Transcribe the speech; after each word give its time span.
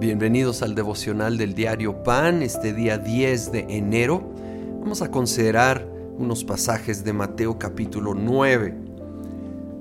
Bienvenidos 0.00 0.62
al 0.62 0.74
devocional 0.74 1.36
del 1.36 1.52
diario 1.52 2.02
Pan, 2.02 2.40
este 2.40 2.72
día 2.72 2.96
10 2.96 3.52
de 3.52 3.66
enero. 3.68 4.32
Vamos 4.80 5.02
a 5.02 5.10
considerar 5.10 5.86
unos 6.16 6.42
pasajes 6.42 7.04
de 7.04 7.12
Mateo 7.12 7.58
capítulo 7.58 8.14
9. 8.14 8.74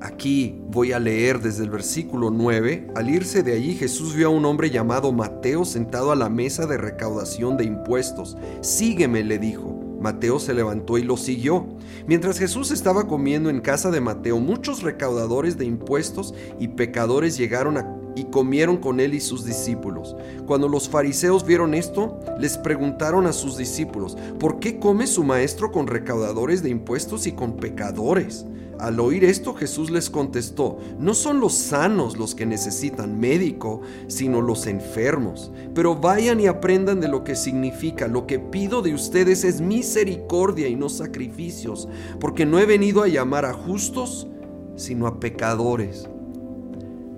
Aquí 0.01 0.61
voy 0.67 0.91
a 0.91 0.99
leer 0.99 1.39
desde 1.39 1.63
el 1.63 1.69
versículo 1.69 2.31
9. 2.31 2.89
Al 2.95 3.09
irse 3.09 3.43
de 3.43 3.53
allí 3.53 3.75
Jesús 3.75 4.13
vio 4.13 4.27
a 4.27 4.31
un 4.31 4.43
hombre 4.43 4.69
llamado 4.69 5.13
Mateo 5.13 5.63
sentado 5.63 6.11
a 6.11 6.17
la 6.17 6.27
mesa 6.27 6.65
de 6.65 6.75
recaudación 6.75 7.55
de 7.55 7.63
impuestos. 7.63 8.35
Sígueme, 8.59 9.23
le 9.23 9.39
dijo. 9.39 9.73
Mateo 10.01 10.39
se 10.39 10.53
levantó 10.53 10.97
y 10.97 11.03
lo 11.03 11.15
siguió. 11.15 11.65
Mientras 12.07 12.39
Jesús 12.39 12.71
estaba 12.71 13.07
comiendo 13.07 13.49
en 13.49 13.61
casa 13.61 13.89
de 13.89 14.01
Mateo, 14.01 14.41
muchos 14.41 14.81
recaudadores 14.81 15.57
de 15.57 15.63
impuestos 15.63 16.33
y 16.59 16.67
pecadores 16.69 17.37
llegaron 17.37 17.77
a 17.77 17.99
y 18.19 18.25
comieron 18.25 18.77
con 18.77 18.99
él 18.99 19.13
y 19.13 19.21
sus 19.21 19.45
discípulos. 19.45 20.15
Cuando 20.45 20.67
los 20.67 20.89
fariseos 20.89 21.45
vieron 21.45 21.73
esto, 21.73 22.19
les 22.37 22.57
preguntaron 22.57 23.25
a 23.27 23.33
sus 23.33 23.57
discípulos, 23.57 24.17
¿por 24.39 24.59
qué 24.59 24.77
come 24.77 25.07
su 25.07 25.23
maestro 25.23 25.71
con 25.71 25.87
recaudadores 25.87 26.61
de 26.61 26.69
impuestos 26.69 27.27
y 27.27 27.31
con 27.31 27.55
pecadores? 27.55 28.45
Al 28.77 28.99
oír 28.99 29.23
esto 29.23 29.53
Jesús 29.53 29.89
les 29.89 30.09
contestó, 30.09 30.79
no 30.99 31.13
son 31.13 31.39
los 31.39 31.53
sanos 31.53 32.17
los 32.17 32.35
que 32.35 32.45
necesitan 32.45 33.19
médico, 33.19 33.81
sino 34.07 34.41
los 34.41 34.67
enfermos. 34.67 35.51
Pero 35.73 35.95
vayan 35.95 36.41
y 36.41 36.47
aprendan 36.47 36.99
de 36.99 37.07
lo 37.07 37.23
que 37.23 37.35
significa. 37.35 38.07
Lo 38.07 38.27
que 38.27 38.39
pido 38.39 38.81
de 38.81 38.93
ustedes 38.93 39.45
es 39.45 39.61
misericordia 39.61 40.67
y 40.67 40.75
no 40.75 40.89
sacrificios, 40.89 41.87
porque 42.19 42.45
no 42.45 42.59
he 42.59 42.65
venido 42.65 43.01
a 43.01 43.07
llamar 43.07 43.45
a 43.45 43.53
justos, 43.53 44.27
sino 44.75 45.07
a 45.07 45.19
pecadores. 45.19 46.09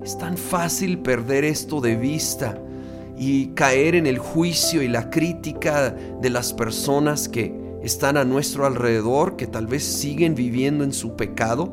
Es 0.03 0.17
tan 0.17 0.35
fácil 0.35 0.97
perder 0.99 1.43
esto 1.43 1.79
de 1.79 1.95
vista 1.95 2.57
y 3.15 3.49
caer 3.49 3.93
en 3.93 4.07
el 4.07 4.17
juicio 4.17 4.81
y 4.81 4.87
la 4.87 5.11
crítica 5.11 5.91
de 5.91 6.29
las 6.31 6.53
personas 6.53 7.29
que 7.29 7.53
están 7.83 8.17
a 8.17 8.25
nuestro 8.25 8.65
alrededor, 8.65 9.35
que 9.35 9.45
tal 9.45 9.67
vez 9.67 9.83
siguen 9.83 10.33
viviendo 10.33 10.83
en 10.83 10.91
su 10.91 11.15
pecado. 11.15 11.71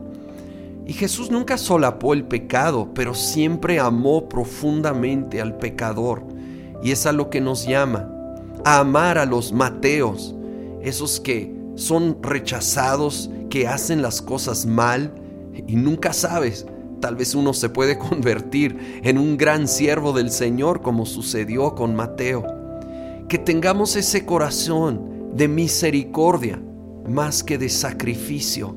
Y 0.86 0.92
Jesús 0.92 1.30
nunca 1.30 1.56
solapó 1.56 2.12
el 2.12 2.24
pecado, 2.24 2.90
pero 2.94 3.14
siempre 3.14 3.80
amó 3.80 4.28
profundamente 4.28 5.40
al 5.40 5.56
pecador. 5.56 6.22
Y 6.82 6.90
es 6.90 7.06
a 7.06 7.12
lo 7.12 7.30
que 7.30 7.40
nos 7.40 7.66
llama, 7.66 8.10
a 8.62 8.80
amar 8.80 9.16
a 9.16 9.24
los 9.24 9.52
Mateos, 9.52 10.34
esos 10.82 11.18
que 11.18 11.54
son 11.76 12.18
rechazados, 12.22 13.30
que 13.48 13.66
hacen 13.66 14.02
las 14.02 14.20
cosas 14.20 14.66
mal 14.66 15.14
y 15.66 15.76
nunca 15.76 16.12
sabes 16.12 16.66
Tal 17.00 17.16
vez 17.16 17.34
uno 17.34 17.52
se 17.52 17.68
puede 17.68 17.98
convertir 18.10 19.00
en 19.02 19.18
un 19.18 19.36
gran 19.36 19.68
siervo 19.68 20.12
del 20.12 20.30
Señor 20.30 20.82
como 20.82 21.06
sucedió 21.06 21.74
con 21.74 21.94
Mateo. 21.94 22.44
Que 23.28 23.38
tengamos 23.38 23.96
ese 23.96 24.24
corazón 24.24 25.32
de 25.34 25.48
misericordia 25.48 26.60
más 27.08 27.42
que 27.42 27.58
de 27.58 27.68
sacrificio, 27.68 28.74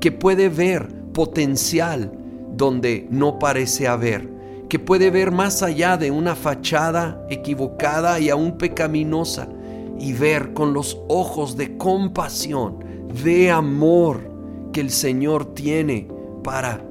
que 0.00 0.12
puede 0.12 0.48
ver 0.48 0.88
potencial 1.12 2.12
donde 2.56 3.06
no 3.10 3.38
parece 3.38 3.86
haber, 3.86 4.28
que 4.68 4.78
puede 4.78 5.10
ver 5.10 5.30
más 5.30 5.62
allá 5.62 5.96
de 5.96 6.10
una 6.10 6.34
fachada 6.34 7.24
equivocada 7.30 8.18
y 8.18 8.30
aún 8.30 8.58
pecaminosa 8.58 9.48
y 9.98 10.12
ver 10.12 10.52
con 10.52 10.72
los 10.72 10.98
ojos 11.08 11.56
de 11.56 11.76
compasión, 11.76 12.84
de 13.22 13.50
amor 13.50 14.30
que 14.72 14.80
el 14.80 14.90
Señor 14.90 15.54
tiene 15.54 16.08
para 16.42 16.84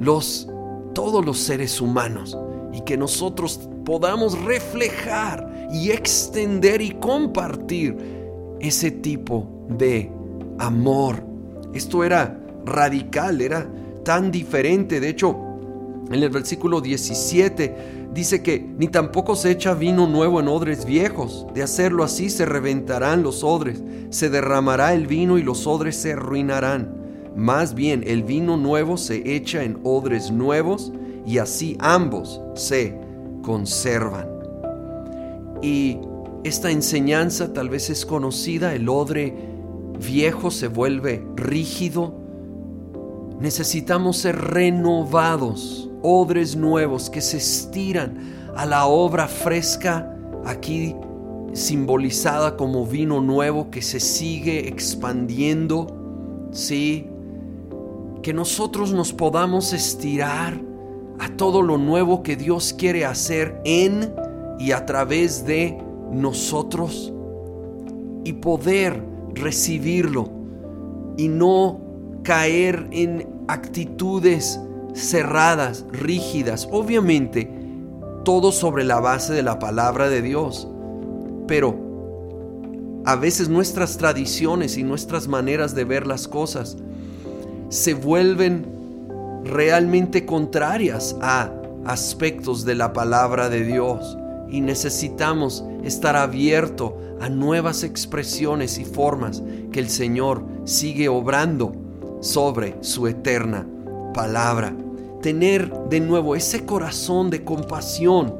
los 0.00 0.48
todos 0.94 1.24
los 1.24 1.38
seres 1.38 1.80
humanos 1.80 2.36
y 2.72 2.80
que 2.80 2.96
nosotros 2.96 3.68
podamos 3.84 4.38
reflejar 4.42 5.68
y 5.72 5.90
extender 5.90 6.82
y 6.82 6.90
compartir 6.92 7.96
ese 8.60 8.90
tipo 8.90 9.46
de 9.68 10.10
amor. 10.58 11.22
Esto 11.72 12.02
era 12.02 12.40
radical, 12.64 13.40
era 13.40 13.68
tan 14.04 14.30
diferente. 14.30 15.00
De 15.00 15.08
hecho, 15.08 15.36
en 16.10 16.22
el 16.22 16.30
versículo 16.30 16.80
17 16.80 18.08
dice 18.12 18.42
que 18.42 18.58
ni 18.76 18.88
tampoco 18.88 19.36
se 19.36 19.52
echa 19.52 19.74
vino 19.74 20.06
nuevo 20.06 20.40
en 20.40 20.48
odres 20.48 20.84
viejos. 20.84 21.46
De 21.54 21.62
hacerlo 21.62 22.04
así 22.04 22.30
se 22.30 22.44
reventarán 22.46 23.22
los 23.22 23.44
odres, 23.44 23.82
se 24.10 24.28
derramará 24.28 24.94
el 24.94 25.06
vino 25.06 25.38
y 25.38 25.42
los 25.42 25.66
odres 25.66 25.96
se 25.96 26.12
arruinarán. 26.12 26.99
Más 27.36 27.74
bien 27.74 28.02
el 28.06 28.22
vino 28.22 28.56
nuevo 28.56 28.96
se 28.96 29.34
echa 29.34 29.62
en 29.62 29.78
odres 29.84 30.30
nuevos 30.30 30.92
y 31.26 31.38
así 31.38 31.76
ambos 31.80 32.40
se 32.54 32.98
conservan. 33.42 34.28
Y 35.62 35.98
esta 36.42 36.70
enseñanza 36.70 37.52
tal 37.52 37.68
vez 37.68 37.90
es 37.90 38.06
conocida, 38.06 38.74
el 38.74 38.88
odre 38.88 39.34
viejo 39.98 40.50
se 40.50 40.68
vuelve 40.68 41.24
rígido. 41.36 42.14
Necesitamos 43.38 44.18
ser 44.18 44.36
renovados, 44.36 45.90
odres 46.02 46.56
nuevos 46.56 47.10
que 47.10 47.20
se 47.20 47.36
estiran 47.36 48.18
a 48.56 48.66
la 48.66 48.86
obra 48.86 49.28
fresca, 49.28 50.16
aquí 50.44 50.94
simbolizada 51.52 52.56
como 52.56 52.86
vino 52.86 53.20
nuevo 53.20 53.70
que 53.70 53.82
se 53.82 54.00
sigue 54.00 54.68
expandiendo, 54.68 56.48
sí, 56.52 57.09
que 58.22 58.32
nosotros 58.32 58.92
nos 58.92 59.12
podamos 59.12 59.72
estirar 59.72 60.60
a 61.18 61.28
todo 61.36 61.62
lo 61.62 61.78
nuevo 61.78 62.22
que 62.22 62.36
Dios 62.36 62.72
quiere 62.72 63.04
hacer 63.04 63.60
en 63.64 64.14
y 64.58 64.72
a 64.72 64.86
través 64.86 65.46
de 65.46 65.78
nosotros 66.12 67.12
y 68.24 68.34
poder 68.34 69.02
recibirlo 69.34 70.30
y 71.16 71.28
no 71.28 71.80
caer 72.22 72.88
en 72.90 73.28
actitudes 73.48 74.60
cerradas, 74.94 75.84
rígidas, 75.92 76.68
obviamente 76.70 77.50
todo 78.24 78.52
sobre 78.52 78.84
la 78.84 79.00
base 79.00 79.32
de 79.32 79.42
la 79.42 79.58
palabra 79.58 80.08
de 80.08 80.20
Dios, 80.20 80.68
pero 81.46 81.90
a 83.04 83.16
veces 83.16 83.48
nuestras 83.48 83.96
tradiciones 83.96 84.76
y 84.76 84.82
nuestras 84.82 85.26
maneras 85.26 85.74
de 85.74 85.84
ver 85.84 86.06
las 86.06 86.28
cosas 86.28 86.76
se 87.70 87.94
vuelven 87.94 88.66
realmente 89.44 90.26
contrarias 90.26 91.16
a 91.22 91.50
aspectos 91.86 92.64
de 92.64 92.74
la 92.74 92.92
palabra 92.92 93.48
de 93.48 93.64
Dios 93.64 94.18
y 94.50 94.60
necesitamos 94.60 95.64
estar 95.84 96.16
abierto 96.16 96.98
a 97.20 97.28
nuevas 97.28 97.84
expresiones 97.84 98.78
y 98.78 98.84
formas 98.84 99.42
que 99.72 99.80
el 99.80 99.88
Señor 99.88 100.42
sigue 100.64 101.08
obrando 101.08 101.72
sobre 102.20 102.76
su 102.80 103.06
eterna 103.06 103.66
palabra. 104.12 104.74
Tener 105.22 105.72
de 105.88 106.00
nuevo 106.00 106.34
ese 106.34 106.66
corazón 106.66 107.30
de 107.30 107.44
compasión 107.44 108.34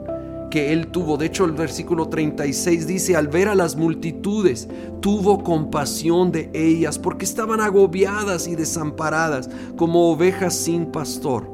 que 0.51 0.73
él 0.73 0.89
tuvo. 0.89 1.17
De 1.17 1.27
hecho, 1.27 1.45
el 1.45 1.53
versículo 1.53 2.09
36 2.09 2.87
dice, 2.87 3.17
al 3.17 3.29
ver 3.29 3.49
a 3.49 3.55
las 3.55 3.77
multitudes, 3.77 4.69
tuvo 5.01 5.43
compasión 5.43 6.33
de 6.33 6.51
ellas 6.53 6.99
porque 6.99 7.25
estaban 7.25 7.61
agobiadas 7.61 8.49
y 8.49 8.57
desamparadas 8.57 9.49
como 9.77 10.11
ovejas 10.11 10.55
sin 10.55 10.87
pastor. 10.87 11.49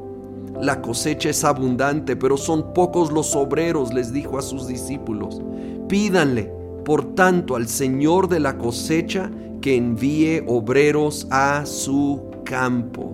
La 0.61 0.81
cosecha 0.81 1.29
es 1.29 1.43
abundante, 1.43 2.15
pero 2.15 2.35
son 2.35 2.73
pocos 2.73 3.11
los 3.11 3.35
obreros, 3.35 3.93
les 3.93 4.11
dijo 4.11 4.39
a 4.39 4.41
sus 4.41 4.67
discípulos. 4.67 5.41
Pídanle, 5.87 6.51
por 6.83 7.15
tanto, 7.15 7.55
al 7.55 7.67
Señor 7.67 8.27
de 8.27 8.39
la 8.39 8.57
cosecha 8.57 9.29
que 9.61 9.75
envíe 9.75 10.43
obreros 10.47 11.27
a 11.29 11.65
su 11.65 12.23
campo. 12.43 13.13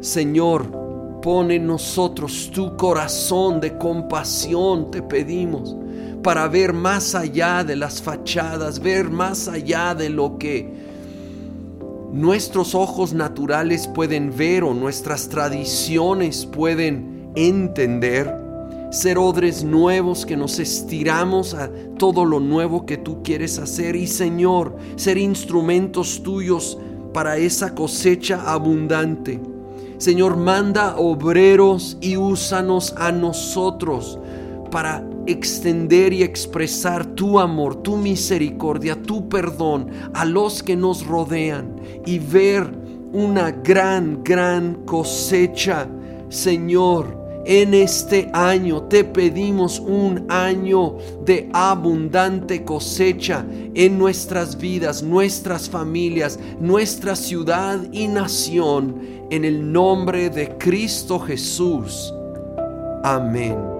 Señor, 0.00 0.87
Pone 1.22 1.56
en 1.56 1.66
nosotros 1.66 2.50
tu 2.52 2.76
corazón 2.76 3.60
de 3.60 3.76
compasión, 3.76 4.90
te 4.90 5.02
pedimos, 5.02 5.76
para 6.22 6.46
ver 6.48 6.72
más 6.72 7.14
allá 7.14 7.64
de 7.64 7.76
las 7.76 8.00
fachadas, 8.00 8.80
ver 8.80 9.10
más 9.10 9.48
allá 9.48 9.94
de 9.94 10.10
lo 10.10 10.38
que 10.38 10.88
nuestros 12.12 12.74
ojos 12.74 13.12
naturales 13.12 13.86
pueden 13.88 14.34
ver 14.36 14.64
o 14.64 14.74
nuestras 14.74 15.28
tradiciones 15.28 16.46
pueden 16.46 17.30
entender. 17.34 18.34
Ser 18.90 19.18
odres 19.18 19.64
nuevos 19.64 20.24
que 20.24 20.36
nos 20.36 20.58
estiramos 20.58 21.52
a 21.52 21.70
todo 21.98 22.24
lo 22.24 22.40
nuevo 22.40 22.86
que 22.86 22.96
tú 22.96 23.22
quieres 23.22 23.58
hacer. 23.58 23.96
Y 23.96 24.06
Señor, 24.06 24.76
ser 24.96 25.18
instrumentos 25.18 26.22
tuyos 26.22 26.78
para 27.12 27.36
esa 27.36 27.74
cosecha 27.74 28.50
abundante. 28.50 29.40
Señor, 29.98 30.36
manda 30.36 30.96
obreros 30.96 31.98
y 32.00 32.16
úsanos 32.16 32.94
a 32.96 33.10
nosotros 33.10 34.18
para 34.70 35.04
extender 35.26 36.12
y 36.12 36.22
expresar 36.22 37.04
tu 37.04 37.38
amor, 37.38 37.82
tu 37.82 37.96
misericordia, 37.96 39.00
tu 39.02 39.28
perdón 39.28 39.90
a 40.14 40.24
los 40.24 40.62
que 40.62 40.76
nos 40.76 41.06
rodean 41.06 41.76
y 42.06 42.18
ver 42.18 42.70
una 43.12 43.50
gran, 43.50 44.22
gran 44.22 44.84
cosecha, 44.84 45.88
Señor, 46.28 47.27
en 47.48 47.72
este 47.72 48.28
año 48.34 48.82
te 48.82 49.04
pedimos 49.04 49.80
un 49.80 50.26
año 50.28 50.98
de 51.24 51.48
abundante 51.54 52.62
cosecha 52.62 53.42
en 53.74 53.96
nuestras 53.96 54.58
vidas, 54.58 55.02
nuestras 55.02 55.70
familias, 55.70 56.38
nuestra 56.60 57.16
ciudad 57.16 57.80
y 57.90 58.06
nación, 58.06 59.00
en 59.30 59.46
el 59.46 59.72
nombre 59.72 60.28
de 60.28 60.58
Cristo 60.58 61.18
Jesús. 61.18 62.12
Amén. 63.02 63.77